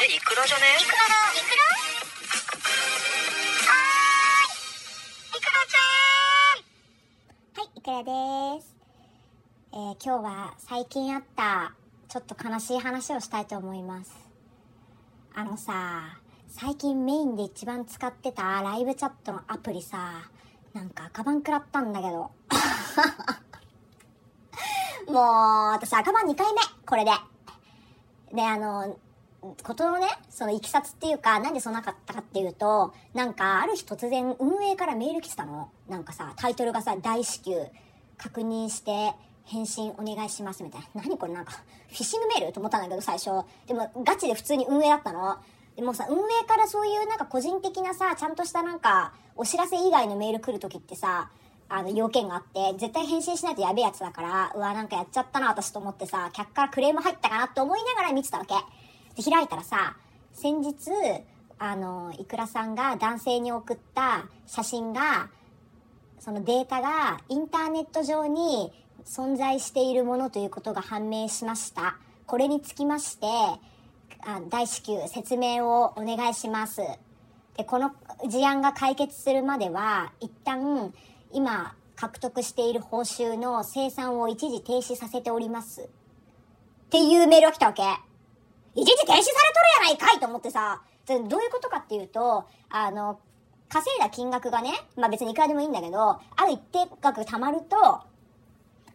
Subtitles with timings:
[0.00, 0.64] れイクラじゃね？
[0.80, 1.62] イクラだイクラ
[3.68, 4.56] はー
[5.36, 5.80] いイクラちゃ
[6.56, 6.64] ん。
[7.58, 8.02] はいイクラ
[8.56, 8.76] です。
[9.72, 11.72] えー、今日は最近あった
[12.08, 14.12] ちょっと悲しい話をしたいと思います。
[15.34, 20.30] あのさ最近メインで一番使ってたライブチャットのアプリさ
[20.72, 22.30] なんか赤番食らったんだけど。
[25.08, 25.16] もう
[25.72, 27.10] 私赤番2回目これで。
[28.32, 28.96] であの
[29.40, 35.70] ことのね、そのいきさつっていうか、なんでそうなかったかっていうと、なんか、ある日突然運営からメール来てたの。
[35.88, 37.54] なんかさ、タイトルがさ、大至急、
[38.18, 41.02] 確認して返信お願いしますみたいな。
[41.02, 42.52] 何これなんか、フィッシングメール？
[42.52, 43.30] と思ったんだけど最初。
[43.66, 45.38] でも、ガチで普通に運営だったの。
[45.76, 51.30] でもさ、運営からそういうなんか個人的なさ、ちゃんとしたなんか、お知らせ以外のメール来るときってさ、
[51.70, 58.54] あの、要件があって、絶対返信しないとやべえやつだから、うわ、なんかやっちゃったな、私と思ってさ、客からクレーム入ったかなって思いながら見てたわけ。
[59.20, 59.96] で、開いたらさ、
[60.32, 60.90] 先日、
[61.58, 65.28] あの、いくらさんが男性に送った写真が、
[66.18, 68.72] そのデータがインターネット上に
[69.04, 71.98] 存在しているものということが判明しました。
[72.26, 73.26] これにつきまして、
[74.22, 76.80] あ大至急説明をお願いします。
[77.56, 77.92] で、この
[78.26, 80.94] 事案が解決するまでは、一旦、
[81.32, 85.82] 今、獲得している報酬の生産を一時停止させております。
[85.82, 85.86] っ
[86.90, 87.82] ていうメールが来たわけ。
[88.74, 89.30] 一時停止されとる
[89.84, 93.18] やないかいと思ってさ、どういうことかっていうと、あの、
[93.68, 98.00] 稼いだ金額がね、まあ別にいくらでもいいんだけど、ある一定額貯まると、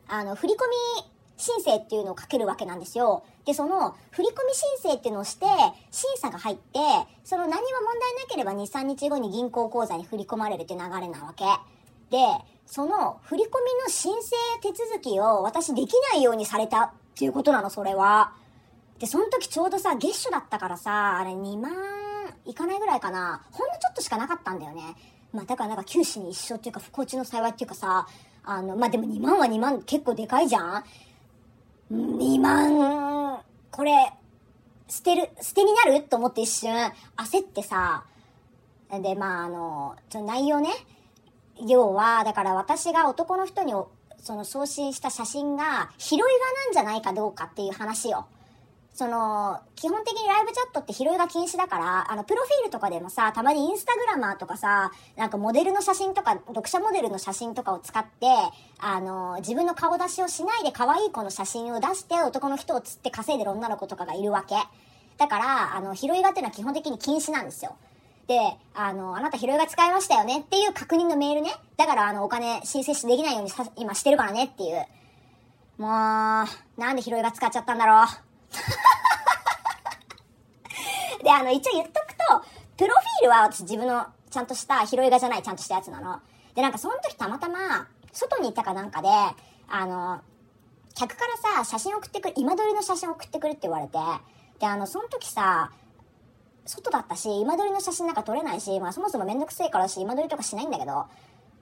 [0.08, 0.54] あの、振込
[1.38, 3.24] 申請っていうのをかけるわけなんですよ。
[3.46, 5.46] で、その、振込申請っていうのをして、
[5.92, 6.80] 審査が入って、
[7.24, 11.46] その何も問題なければ2、3日後に銀行口座に振り込まれるっていう流れなわけ。
[12.10, 12.18] で、
[12.66, 13.52] その、振り込み
[13.84, 18.34] の申請手続きを私できないようにされたっていうことなの、それは。
[19.00, 21.74] で、その時ちょうどさ、月初だったからさ、あれ2万
[22.46, 23.42] いかないぐらいかな。
[23.52, 24.96] ほんのちょっとしかなかったんだよね。
[25.34, 28.08] まあだからなんか九死に一生っていうか不幸中の幸いっていうかさ、
[28.44, 30.84] あの、まあでも2万は2万結構でかいじゃん
[31.92, 34.14] ?2 万、これ、
[34.88, 36.74] 捨てる、捨てになると思って一瞬
[37.18, 38.06] 焦ってさ、
[38.90, 40.70] で、まああの、ちょ内容ね、
[41.68, 43.74] 要は、だから私が男の人に
[44.20, 48.28] その送信した写真が拾いがなんじゃないかどうかっていう話よ。
[48.96, 58.26] その、基本的にライブチャットって拾いが禁止だから、あの、プロフィールとかでもさ、たまにインスタグラマーとかさ、なんかモデルの写真とか、読者モデルの写真とかを使って、
[58.80, 64.56] あの、自分の顔出しをしないで可愛い子の写真を出して男の人を釣って稼いでる女の子とかがいるわけ。
[65.18, 67.76] だから、あの、拾いがっていうのは基本的に禁止なんですよ。
[68.28, 68.40] で、
[68.74, 71.52] あの、あなた拾いが使いましたよねっていう確認のメールね。
[71.76, 74.86] だから、あの、お金申請できないようにさ今してるからねっていう。
[75.78, 78.35] もう、なんで拾いが使っちゃったんだろう。
[81.24, 82.18] で、あの、一応言っとくと、
[82.78, 86.20] プロフィールは私自分のちゃんとした拾い画じゃないちゃんとしたやつなの。
[86.56, 89.10] で、なんかその時たまたま、外にいたかなんかで、
[89.68, 90.22] あの、
[90.94, 93.98] 客からさ、写真送ってくる、今撮りの写真送ってくるって言われて、
[94.60, 95.72] で、あの、その時さ、
[96.66, 101.06] 外だったし、今撮りの写真なんか撮れないし、まあそもそもめんどくせえからし、今撮りとかしないんだけど、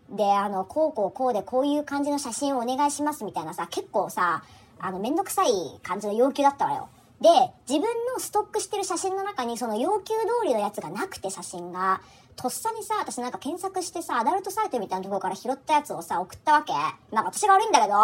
[0.10, 4.44] で、あの、こうこうこうでこういう感じの写真をお願いしますみたいなさ、結構さ、
[4.84, 5.50] あの、めんどくさい
[5.82, 6.90] 感じの要求だったわよ。
[7.22, 7.30] で、
[7.70, 12.02] 自分のストックしてる写真の中にその要求通りのやつがなくて写真が、
[12.36, 16.74] とっさにさ、私なんか検索してさ、アダルトサイトみたいなところから拾ったやつをさ、送ったわけ。
[17.16, 17.94] なんか私が悪いんだけど。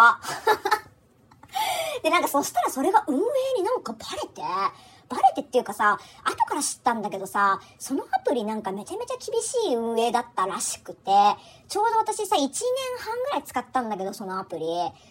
[2.01, 3.19] で、なんかそしたらそれが運営
[3.57, 4.41] になんかバレて、
[5.09, 11.11] バレてっていうかさ、後から知ったんだけどさ、そのアプリなんかめちゃめちゃ厳しい運営だったらしくて、
[11.67, 12.49] ちょうど私さ、1年
[12.99, 14.65] 半ぐらい使ったんだけど、そのアプリ。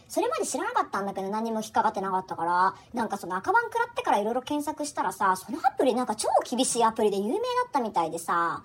[0.08, 8.62] それまで知らなかったんだけど、何も引っかかってなかったから、なんかその赤番食らってから色々検索したらさ、そのアプリなんか超厳しいアプリで有名だったみたいでさ、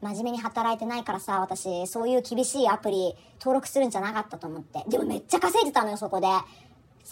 [0.00, 4.84] 真面目に働いてないからさ、私、そういう厳しいアプリ登録するんじゃなかったと思って。
[4.88, 6.26] でもめっちゃ稼いでたのよ、そこで。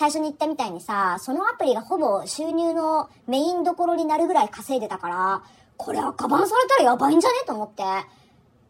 [0.01, 5.43] 最初に言ったみたいにさ、そのアプリがほぼ収入のメインどころになるぐらい稼いでたから、
[5.77, 7.37] これ赤番されたらやばいんじゃね？
[7.47, 7.83] と思って。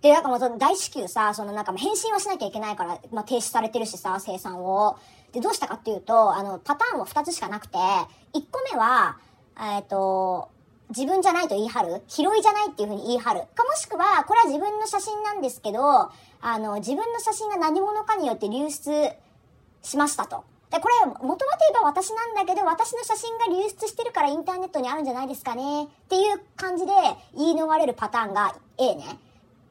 [0.02, 4.98] で、なんかまた大至急さ、そのなんか返信はしなきゃいけないから、まあ停止されてるしさ、生産を。
[5.30, 9.16] で、どうしたかっていうと、あの、パターンは2つしかなくて、1個目は、
[9.56, 10.50] えっ、ー、と、
[10.88, 13.42] 自分じゃないと言い張る拾いじゃないっていう風に言い張る。
[13.54, 16.10] かもしくは、これは自分の写真なんですけど、
[16.40, 19.12] あの、自分の写真が何者かによって流出
[19.82, 20.42] しましたと。
[20.70, 25.84] で、これ、元はといえば私なんだけど、私の写真が流出してるからインターネットにあるんじゃないですかね。
[25.84, 26.92] っていう感じで
[27.36, 29.18] 言い逃れるパターンが A ね。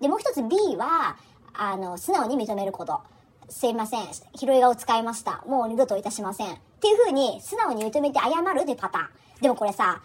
[0.02, 1.16] で、もう一つ B は、
[1.54, 3.02] あの、素直に認めること。
[3.48, 4.08] すいません。
[4.36, 5.44] 拾い画を使いました。
[5.48, 6.54] もう二度といたしません。
[6.54, 9.10] っていう風に、素直に認めて謝るってパターン。
[9.42, 10.02] でもこれさ、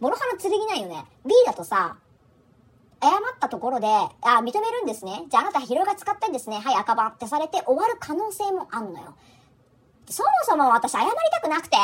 [0.00, 1.04] 諸刃の剣ないよね。
[1.26, 1.96] B だとさ、
[3.02, 5.24] 謝ったところで、あ、認めるんですね。
[5.28, 6.58] じゃああなたヒロが使ったんですね。
[6.58, 9.14] はい、赤番ってされて終わる可能性もあんのよ。
[10.10, 11.76] そもそも私謝りたくなくて。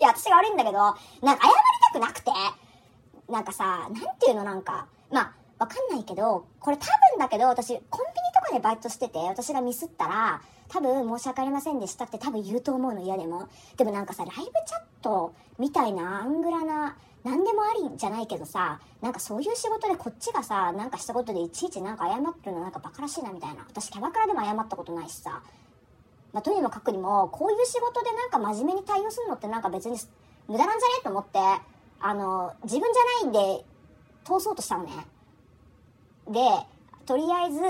[0.00, 1.54] いや、私が悪いんだけど、なんか謝り
[1.92, 2.30] たくなくて。
[3.28, 13.48] なんかさ、なんていうのなんか、まあ、わかんないけど、これ多分だけど、私、コンビニとかでバイトしてて、私がミスったら、多分申し訳ありませんでしたって多分言うと思うの嫌でも。
[13.76, 23.64] でもなんかさ、ライブチャットみたいなアングラな、何でもありじゃないけどさ、なんかそういう仕事でこっちがさ、なんかしたことでいちいちなんか謝ってるのなんかバカらしいなみたいな。
[23.66, 25.42] 私キャバクラでも謝ったことないしさ。
[26.34, 29.96] まあ、とにもかくにも、こういう仕事でなんか真面目に対応するのってなんか別に
[30.48, 31.38] 無駄なんじゃねと思って、
[32.00, 33.64] あの、自分じゃないんで
[34.24, 34.92] 通そうとしたのね。
[36.28, 36.40] で、
[37.06, 37.60] とりあえず、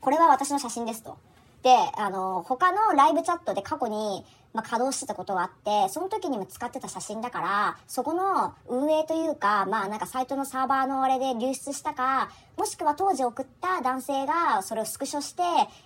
[0.00, 1.16] これは私の写真ですと。
[1.62, 15.42] で、あの、他のライブチャットで過去に、まあ、稼働してたことがあって、その時にも使ってた写真だから、そこの運営というか、まあなんかサイトのサーバーのあれで流出したか、もしくは当時送った男性がそれをスクショして、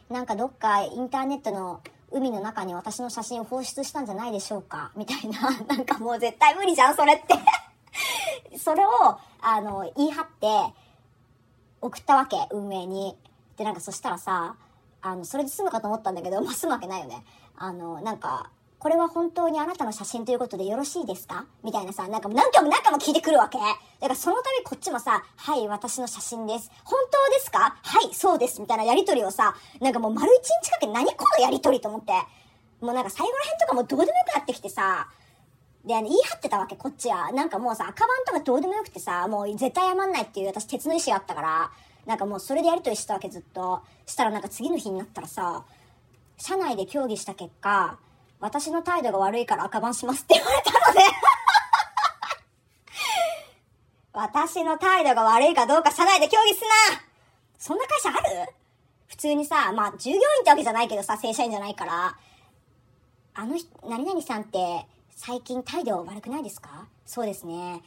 [0.08, 7.34] なんかどっかインターネットの海の中に私の写真を放出したんじゃないでしょうかみたいな、 なんかもう絶対無理じゃん、それって
[8.56, 8.90] それを、
[9.42, 10.74] あの、言い張って、
[11.80, 13.18] 送ったわけ、運営に。
[13.56, 14.56] で、なんかそしたらさ、
[15.06, 17.22] あの、それで済むかと思ったんだけど、まあ、済むわけないよね。
[17.56, 21.46] あの、なんか、これは本当にあなたの写真ということでよろしいですか？
[21.62, 23.58] みたいなさ、なんか何回も何回も聞いてくるわけ。
[23.58, 26.70] だからその度こっちもさ、はい、私の写真です。
[26.84, 27.76] 本当ですか？
[27.82, 28.60] はい、そうです。
[28.60, 32.12] みたいなやりとりをさ、なんかもう丸一日かけて何このやりとりと思って。
[32.80, 35.08] もうなんか最後ら辺とかもうどうでもよくなってきてさ、
[35.84, 37.30] で、あの、言い張ってたわけ、こっちは。
[37.32, 41.70] なんかもうさ、赤番とかどうでもよくてさ、もう絶対謝んないっていう私鉄の意志があったから、
[42.06, 43.82] なんかもうそれでやりとりしてたわけずっと。
[44.06, 45.64] したらなんか次の日になったらさ、
[46.38, 47.98] 社内で協議した結果、
[48.40, 51.00] 私の態度が悪いから赤番しますって言われたので
[54.12, 56.66] 私の態度が悪いかどうか社内で協議すな
[57.58, 58.12] そんな会社あ
[58.44, 58.52] る？
[59.06, 62.16] 普通にさ、まあ、従業員ってわけじゃないけどさ、正社員じゃないから、
[63.34, 63.56] あの
[63.88, 64.86] 何々さんって
[65.16, 66.88] 最近態度悪くないですか？
[67.06, 67.82] そうですね。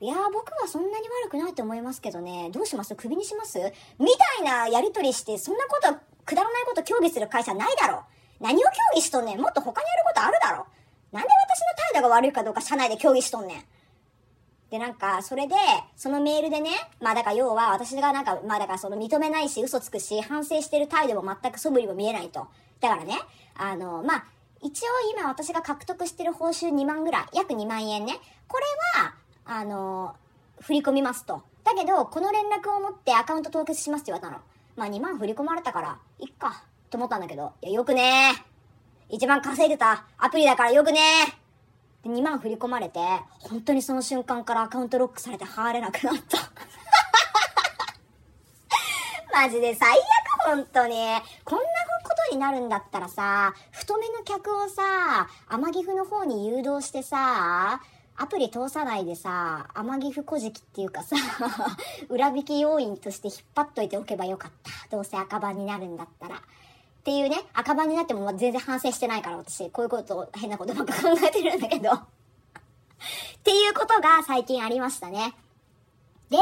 [0.00, 2.50] いや僕はそんなに悪くないと思いますけどね。
[2.52, 2.94] どうします？
[2.94, 3.58] クビにします？
[3.98, 5.94] みたいなやりとりして、そんなこと、
[6.24, 8.02] くだらないこと協議する会社ないだろ。
[8.40, 9.40] 何を協議しとんねん？
[9.40, 10.66] もっと他にやることあるだろ。
[11.12, 13.64] なんで私の態度が悪いかどうか社内で協議しとんねん。
[14.70, 15.54] で、なんか、それで、
[15.94, 16.70] そのメールでね、
[17.00, 22.48] まあだから要は私がなんか、まあだからその認めないし、嘘つくし、反省してる態度も全く素振りも見えないと。
[22.80, 23.14] だからね、
[23.54, 24.24] あの、まあ、
[24.64, 28.18] 一応今私が獲得してる報酬2万ぐらい、約2万円ね。
[28.48, 28.58] こ
[28.96, 29.14] れは、
[29.44, 30.16] あの、
[30.60, 31.42] 振り込みますと。
[31.64, 34.42] だけど、この連絡を持ってアカウント凍結しますって言われたの。
[34.74, 39.14] まあ2万振り込まれたから、いっか、と思ったんだけど、いや、よくねー。
[39.14, 42.08] 一番稼いでたアプリだからよくねー。
[42.08, 43.00] で、2万振り込まれて、
[43.40, 46.38] 本当にその瞬間からアカウントロックされて入れなくなった。
[49.30, 49.98] マジで最悪、
[50.46, 50.96] 本当に。
[51.44, 51.64] こんな
[52.32, 57.80] になるんだったらさ、太めの客をさ、天岐阜の方に誘導してさ、
[58.16, 61.16] アプリ通さないでさ、天岐阜古事記っていうかさ、
[62.08, 64.96] 裏引き要因として引っ張っといておけばよかった。
[64.96, 66.36] どうせ赤番になるんだったら。
[66.36, 66.40] っ
[67.04, 71.90] ていうね、赤番になっても全然反省してないから私、こういうこと、変なことばっか考えてるんだけど。
[71.92, 71.98] っ
[73.42, 75.34] ていうことが最近ありましたね。
[76.30, 76.38] で、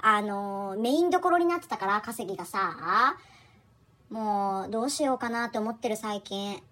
[0.00, 3.16] あのー、メインどころになってたから稼ぎがさ、
[4.10, 6.62] もう、どうしようかなって思ってる最近。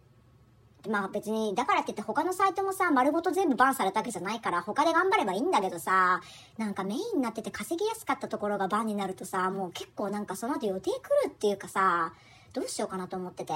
[0.88, 6.20] まあ別に、だからって言って他のサイトもさ、丸ごと全部バンされたわけじゃないから、他で頑張ればいいんだけどさ、
[6.58, 12.12] なんかメインになってて稼ぎやすかったところがバンになるとさ、もう結構なんかその後予定来るっていうかさ、
[12.52, 13.52] どうしようかなと思ってて。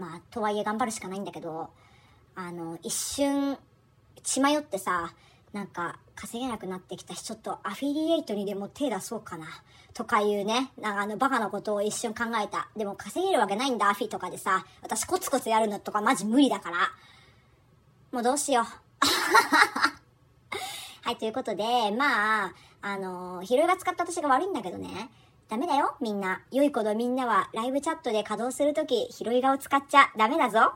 [0.00, 1.68] まあ、とはいえ頑張るしかないんだけど、
[2.34, 3.58] あの、一瞬、
[4.22, 5.12] 血迷ってさ、
[5.52, 9.46] なんか稼げなくなってきたし、ちょっとアフィリエイトにでも手出そうかな。
[9.94, 12.68] とかいうね、なんかあのバカなことを一瞬考えた。
[12.76, 14.64] でも稼げるわけないんだ、アフィとかでさ。
[14.82, 16.76] 私コツコツやるのとかマジ無理だから。
[18.12, 18.64] もうどうしよう。
[21.02, 22.52] はい、ということで、まあ、
[22.82, 25.10] あのー、ヒロイが使った私が悪いんだけどね。
[25.48, 26.42] ダメだよ、みんな。
[26.52, 30.74] 良い子のみんなは、ライブチャットで稼働するとき、ヒロイ画を使っちゃダメだぞ。